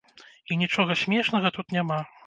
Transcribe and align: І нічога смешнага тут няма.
І 0.55 0.57
нічога 0.61 0.97
смешнага 1.03 1.47
тут 1.59 1.67
няма. 1.81 2.05